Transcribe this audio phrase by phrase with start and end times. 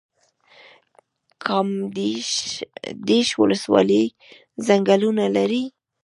[1.43, 4.05] کامدیش ولسوالۍ
[4.65, 5.63] ځنګلونه لري؟